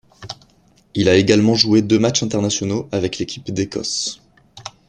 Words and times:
Il 0.95 1.09
a 1.09 1.15
également 1.15 1.53
joué 1.53 1.83
deux 1.83 1.99
matchs 1.99 2.23
internationaux 2.23 2.89
avec 2.91 3.19
l'équipe 3.19 3.51
d'Écosse. 3.53 4.19